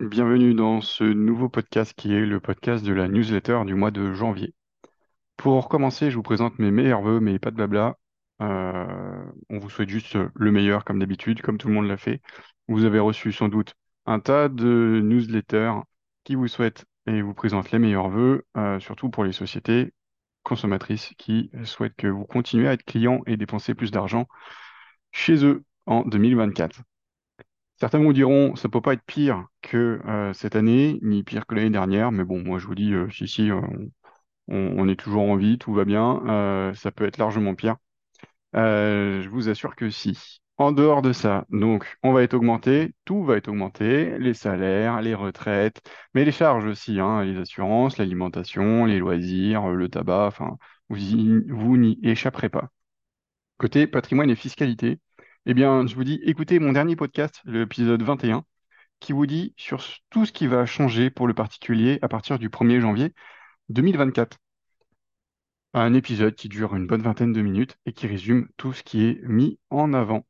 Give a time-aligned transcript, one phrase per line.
[0.00, 4.12] Bienvenue dans ce nouveau podcast qui est le podcast de la newsletter du mois de
[4.12, 4.54] janvier.
[5.38, 7.96] Pour commencer, je vous présente mes meilleurs vœux, mais pas de blabla.
[8.42, 12.20] Euh, on vous souhaite juste le meilleur comme d'habitude, comme tout le monde l'a fait.
[12.68, 13.74] Vous avez reçu sans doute
[14.04, 15.72] un tas de newsletters
[16.24, 19.94] qui vous souhaitent et vous présentent les meilleurs vœux, euh, surtout pour les sociétés
[20.42, 24.26] consommatrices qui souhaitent que vous continuiez à être client et dépenser plus d'argent
[25.10, 26.82] chez eux en 2024.
[27.78, 31.54] Certains vous diront, ça peut pas être pire que euh, cette année, ni pire que
[31.54, 33.50] l'année dernière, mais bon, moi je vous dis, euh, si, si,
[34.48, 37.76] on, est toujours en vie, tout va bien, euh, ça peut être largement pire.
[38.54, 40.40] Je vous assure que si.
[40.58, 45.02] En dehors de ça, donc, on va être augmenté, tout va être augmenté, les salaires,
[45.02, 45.82] les retraites,
[46.14, 50.56] mais les charges aussi, hein, les assurances, l'alimentation, les loisirs, le tabac, enfin,
[50.88, 52.70] vous n'y échapperez pas.
[53.58, 54.98] Côté patrimoine et fiscalité,
[55.46, 58.44] eh bien, je vous dis, écoutez mon dernier podcast, l'épisode 21,
[59.00, 62.48] qui vous dit sur tout ce qui va changer pour le particulier à partir du
[62.48, 63.14] 1er janvier
[63.68, 64.38] 2024.
[65.74, 69.04] Un épisode qui dure une bonne vingtaine de minutes et qui résume tout ce qui
[69.06, 70.26] est mis en avant.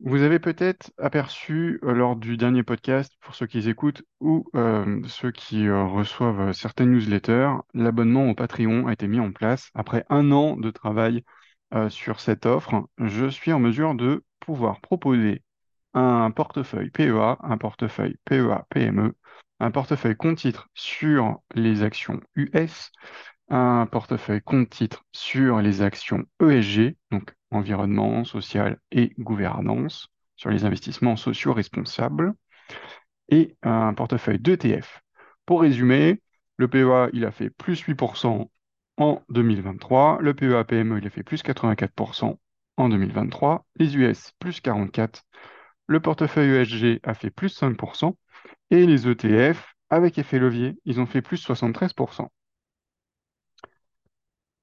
[0.00, 5.02] Vous avez peut-être aperçu euh, lors du dernier podcast, pour ceux qui écoutent ou euh,
[5.08, 9.70] ceux qui euh, reçoivent certaines newsletters, l'abonnement au Patreon a été mis en place.
[9.74, 11.24] Après un an de travail
[11.74, 15.42] euh, sur cette offre, je suis en mesure de pouvoir proposer
[15.94, 19.14] un portefeuille PEA, un portefeuille PEA PME,
[19.60, 22.90] un portefeuille compte titre sur les actions US,
[23.50, 30.64] un portefeuille compte titre sur les actions ESG, donc environnement, social et gouvernance, sur les
[30.64, 32.34] investissements sociaux responsables,
[33.30, 35.02] et un portefeuille d'ETF.
[35.46, 36.20] Pour résumer,
[36.56, 38.50] le PEA, il a fait plus 8%
[38.98, 42.36] en 2023, le PEA PME, il a fait plus 84%
[42.76, 45.22] en 2023, les US plus 44%,
[45.86, 48.16] le portefeuille ESG a fait plus 5%,
[48.70, 52.28] et les ETF, avec effet levier, ils ont fait plus 73%.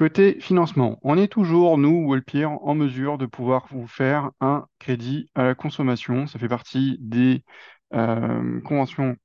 [0.00, 5.28] Côté financement, on est toujours, nous, Wellpire, en mesure de pouvoir vous faire un crédit
[5.34, 6.26] à la consommation.
[6.26, 7.44] Ça fait partie des
[7.92, 9.16] euh, conventions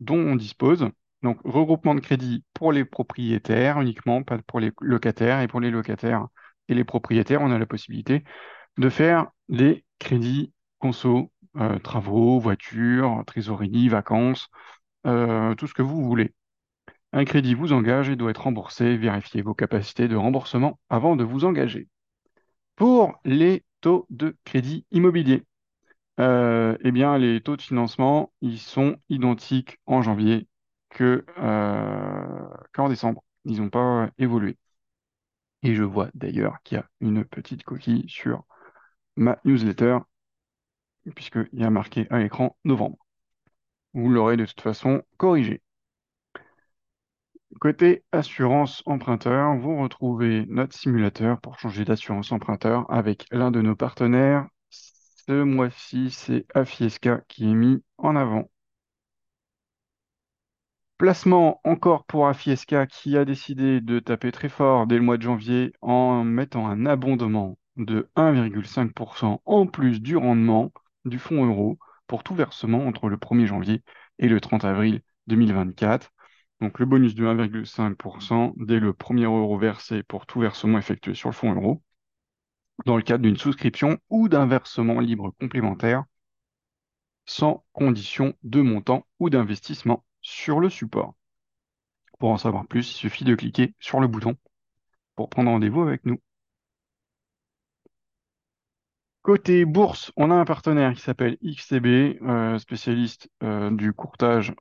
[0.00, 0.88] dont on dispose.
[1.22, 5.40] Donc, regroupement de crédit pour les propriétaires uniquement, pas pour les locataires.
[5.40, 6.26] Et pour les locataires
[6.68, 8.24] et les propriétaires, on a la possibilité
[8.78, 14.48] de faire des crédits conso, euh, travaux, voitures, trésorerie, vacances,
[15.06, 16.34] euh, tout ce que vous voulez.
[17.12, 18.96] Un crédit vous engage et doit être remboursé.
[18.96, 21.88] Vérifiez vos capacités de remboursement avant de vous engager.
[22.76, 25.44] Pour les taux de crédit immobilier,
[26.20, 30.48] euh, eh bien, les taux de financement, ils sont identiques en janvier
[31.00, 33.22] euh, qu'en décembre.
[33.44, 34.56] Ils n'ont pas évolué.
[35.62, 38.44] Et je vois d'ailleurs qu'il y a une petite coquille sur
[39.16, 39.98] ma newsletter,
[41.14, 42.98] puisqu'il y a marqué à l'écran novembre.
[43.94, 45.62] Vous l'aurez de toute façon corrigé.
[47.60, 53.76] Côté assurance emprunteur, vous retrouvez notre simulateur pour changer d'assurance emprunteur avec l'un de nos
[53.76, 54.48] partenaires.
[54.70, 58.50] Ce mois-ci, c'est Afiesca qui est mis en avant.
[60.96, 65.22] Placement encore pour Afiesca qui a décidé de taper très fort dès le mois de
[65.22, 70.72] janvier en mettant un abondement de 1,5% en plus du rendement
[71.04, 73.82] du fonds euro pour tout versement entre le 1er janvier
[74.18, 76.10] et le 30 avril 2024.
[76.60, 81.28] Donc le bonus de 1,5% dès le premier euro versé pour tout versement effectué sur
[81.28, 81.82] le fonds euro
[82.86, 86.04] dans le cadre d'une souscription ou d'un versement libre complémentaire
[87.26, 91.14] sans condition de montant ou d'investissement sur le support.
[92.18, 94.38] Pour en savoir plus, il suffit de cliquer sur le bouton
[95.16, 96.20] pour prendre rendez-vous avec nous.
[99.22, 104.52] Côté bourse, on a un partenaire qui s'appelle XTB, euh, spécialiste euh, du courtage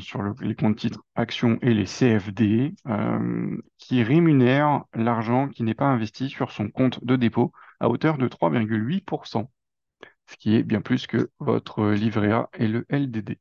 [0.00, 5.74] sur le- les comptes titres actions et les CFD, euh, qui rémunère l'argent qui n'est
[5.74, 9.50] pas investi sur son compte de dépôt à hauteur de 3,8%,
[10.26, 13.38] ce qui est bien plus que votre livret A et le LDD.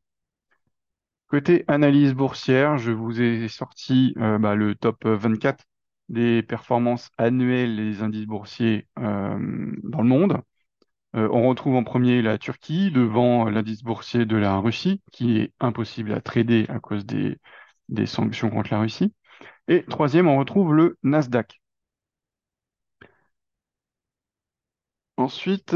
[1.32, 5.64] Côté analyse boursière, je vous ai sorti euh, bah, le top 24
[6.10, 10.42] des performances annuelles des indices boursiers euh, dans le monde.
[11.16, 15.54] Euh, on retrouve en premier la Turquie devant l'indice boursier de la Russie, qui est
[15.62, 17.40] impossible à trader à cause des,
[17.90, 19.14] des sanctions contre la Russie.
[19.70, 21.62] Et troisième, on retrouve le Nasdaq.
[25.16, 25.74] Ensuite,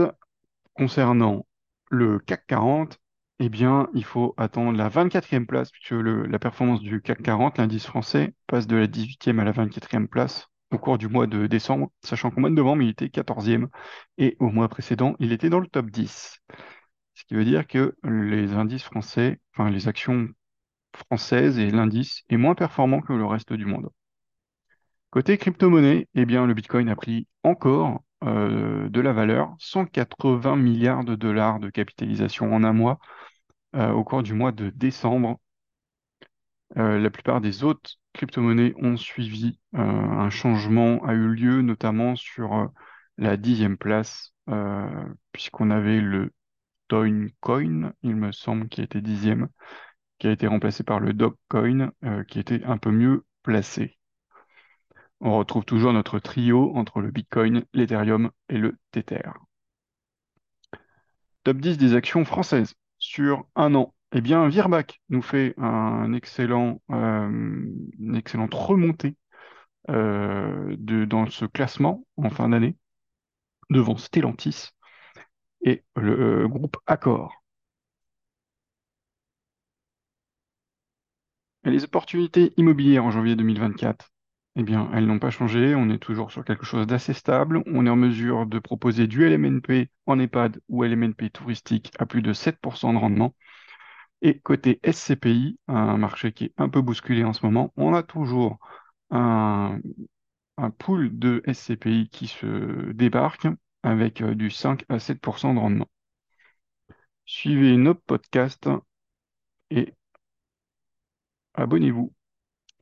[0.74, 1.46] concernant
[1.90, 3.00] le CAC 40,
[3.40, 7.86] eh bien, il faut attendre la 24e place, puisque la performance du CAC 40, l'indice
[7.86, 11.92] français, passe de la 18e à la 24e place au cours du mois de décembre,
[12.04, 13.68] sachant qu'au mois de novembre, il était 14e,
[14.18, 16.40] et au mois précédent, il était dans le top 10.
[17.14, 20.30] ce qui veut dire que les indices français, enfin les actions
[20.96, 23.90] françaises et l'indice est moins performant que le reste du monde.
[25.12, 31.06] Côté crypto-monnaie, eh bien, le Bitcoin a pris encore euh, de la valeur, 180 milliards
[31.06, 33.00] de dollars de capitalisation en un mois
[33.76, 35.40] au cours du mois de décembre.
[36.78, 39.60] Euh, la plupart des autres crypto-monnaies ont suivi.
[39.74, 42.70] un changement a eu lieu, notamment sur
[43.18, 44.34] la dixième place,
[45.32, 46.32] puisqu'on avait le
[46.90, 49.50] Dogecoin, il me semble, qui était dixième,
[50.20, 51.92] qui a été remplacé par le Dogecoin,
[52.28, 53.98] qui était un peu mieux placé.
[55.20, 59.30] On retrouve toujours notre trio entre le Bitcoin, l'Ethereum et le Tether.
[61.44, 63.94] Top 10 des actions françaises sur un an.
[64.14, 66.80] Eh bien, Virbac nous fait euh, une excellente
[68.54, 69.16] remontée
[69.90, 72.78] euh, dans ce classement en fin d'année,
[73.70, 74.70] devant Stellantis
[75.62, 77.44] et le euh, groupe Accor.
[81.66, 84.12] Les opportunités immobilières en janvier 2024,
[84.56, 85.76] eh bien, elles n'ont pas changé.
[85.76, 87.62] On est toujours sur quelque chose d'assez stable.
[87.66, 92.22] On est en mesure de proposer du LMNP en EHPAD ou LMNP touristique à plus
[92.22, 93.36] de 7% de rendement.
[94.22, 98.04] Et côté SCPI, un marché qui est un peu bousculé en ce moment, on a
[98.04, 98.60] toujours
[99.12, 99.80] un,
[100.80, 103.48] pool de SCPI qui se débarque
[103.84, 105.90] avec euh, du 5 à 7% de rendement.
[107.26, 108.70] Suivez nos podcasts
[109.70, 109.94] et
[111.54, 112.14] abonnez-vous.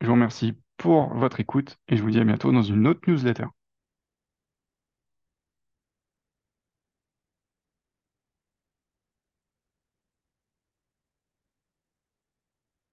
[0.02, 3.02] Je vous remercie pour votre écoute et je vous dis à bientôt dans une autre
[3.08, 3.46] newsletter.